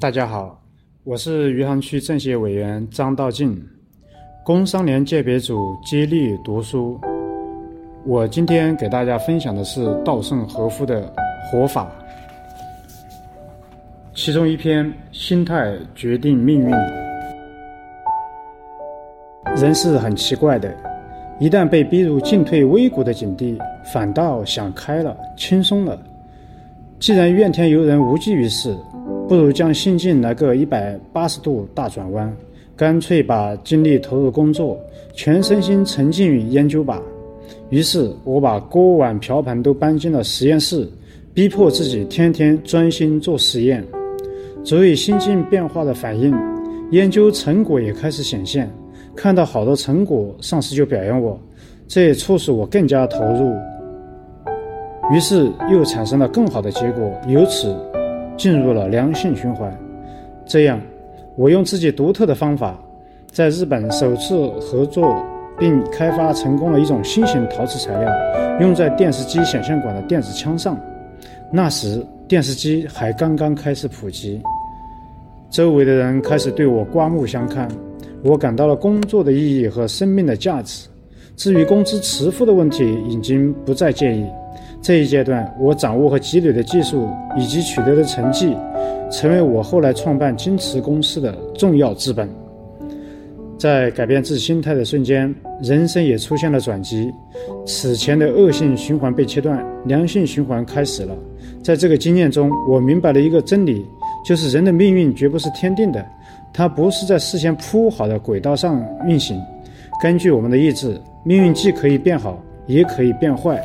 [0.00, 0.58] 大家好，
[1.04, 3.62] 我是余杭区政协委员张道静，
[4.42, 6.98] 工商联界别组接力读书。
[8.06, 11.12] 我今天给大家分享的是稻盛和夫的
[11.44, 11.86] 活法，
[14.14, 16.70] 其中一篇“心态决定命运”。
[19.60, 20.74] 人是很奇怪的，
[21.38, 23.58] 一旦被逼入进退维谷的境地，
[23.92, 26.00] 反倒想开了，轻松了。
[26.98, 28.74] 既然怨天尤人无济于事。
[29.30, 32.36] 不如将心境来个一百八十度大转弯，
[32.74, 34.76] 干脆把精力投入工作，
[35.12, 37.00] 全身心沉浸于研究吧。
[37.68, 40.84] 于是，我把锅碗瓢盆都搬进了实验室，
[41.32, 43.84] 逼迫自己天天专心做实验。
[44.64, 46.34] 作为心境变化的反应，
[46.90, 48.68] 研究成果也开始显现。
[49.14, 51.40] 看到好的成果，上司就表扬我，
[51.86, 53.54] 这也促使我更加投入。
[55.14, 57.72] 于是，又产生了更好的结果，由此。
[58.40, 59.70] 进入了良性循环，
[60.46, 60.80] 这样，
[61.36, 62.74] 我用自己独特的方法，
[63.30, 65.14] 在日本首次合作
[65.58, 68.10] 并开发成功了一种新型陶瓷材料，
[68.58, 70.74] 用在电视机显像管的电子枪上。
[71.52, 74.40] 那时电视机还刚刚开始普及，
[75.50, 77.68] 周围的人开始对我刮目相看，
[78.24, 80.88] 我感到了工作的意义和生命的价值。
[81.36, 84.24] 至于工资迟付的问题，已经不再介意。
[84.82, 88.56] 这一阶段，我掌握和积累的技术以及取得的成绩，
[89.10, 92.28] 成为我后来创办金瓷公司的重要资本。
[93.58, 97.12] 在改变自己心态的瞬间，人生也出现了转机。
[97.66, 101.14] 此前的恶性循环被切断，良性循环开始了。
[101.62, 103.84] 在这个经验中，我明白了一个真理，
[104.24, 106.02] 就是人的命运绝不是天定的，
[106.54, 109.38] 它不是在事先铺好的轨道上运行。
[110.02, 113.62] 根据我们的意志，命运既可以变好，也可以变坏。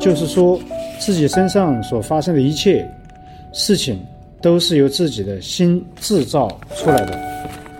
[0.00, 0.58] 就是说，
[0.98, 2.90] 自己身上所发生的一切
[3.52, 4.00] 事情，
[4.40, 7.16] 都是由自己的心制造出来的。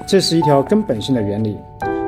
[0.06, 1.56] 这是一条根本性的原理。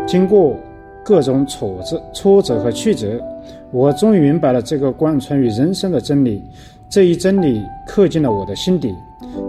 [0.07, 0.55] 经过
[1.03, 3.19] 各种挫折、挫折和曲折，
[3.73, 6.43] 我终于明白了这个贯穿于人生的真理。
[6.91, 8.95] 这一真理刻进了我的心底。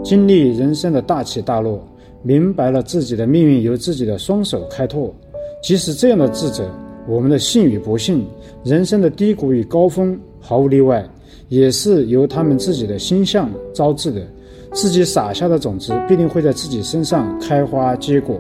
[0.01, 1.85] 经历人生的大起大落，
[2.22, 5.13] 明白了自己的命运由自己的双手开拓。
[5.62, 6.72] 即使这样的智者，
[7.06, 8.25] 我们的幸与不幸，
[8.63, 10.18] 人生的低谷与高峰。
[10.46, 11.04] 毫无例外，
[11.48, 14.22] 也是由他们自己的心象招致的。
[14.74, 18.40] 自己撒下的种子，必定会在自己身上开花结果。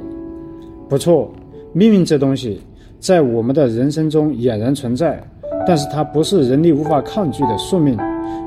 [0.89, 1.31] 不错，
[1.73, 2.59] 命运这东西，
[2.99, 5.23] 在我们的人生中俨然存在，
[5.67, 7.95] 但是它不是人力无法抗拒的宿命。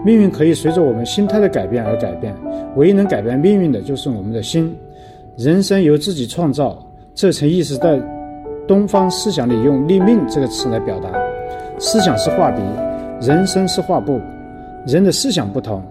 [0.04, 2.34] 命运可以随着我们心态的改变而改变，
[2.74, 4.74] 唯一能改变命运的就是我们的心。
[5.36, 6.84] 人生由自己创造，
[7.14, 8.02] 这层意识在
[8.66, 11.08] 东方思想里用“立命”这个词来表达。
[11.78, 12.60] 思想是画笔。
[13.20, 14.20] 人生是画布，
[14.86, 15.82] 人的思想不同，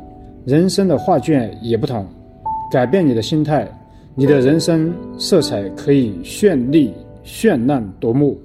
[0.46, 2.06] 人生的画卷也不同。
[2.72, 3.68] 改变你的心态，
[4.14, 6.94] 你的人生色彩可以绚丽、
[7.24, 8.40] 绚烂夺目。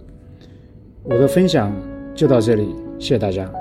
[1.05, 1.73] 我的分享
[2.15, 3.60] 就到这里，谢谢大家。